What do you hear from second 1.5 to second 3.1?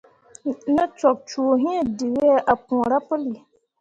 hĩĩ, dǝwe ah puura